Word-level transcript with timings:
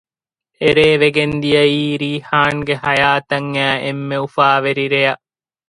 އެރޭ 0.61 0.87
ވެގެންދިޔައީ 1.01 1.81
ރީޙާންގެ 2.01 2.75
ޙަޔާތަށް 2.83 3.49
އައި 3.57 3.77
އެންމެ 3.83 4.17
އުފާވެރި 4.23 4.85
ރެޔަށް 4.93 5.23